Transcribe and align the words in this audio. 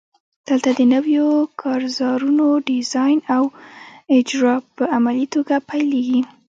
دلته 0.47 0.69
د 0.77 0.81
نویو 0.93 1.27
کارزارونو 1.61 2.45
ډیزاین 2.67 3.19
او 3.35 3.43
اجرا 4.17 4.55
په 4.75 4.83
عملي 4.95 5.25
توګه 5.33 5.55
پیلیږي. 5.69 6.19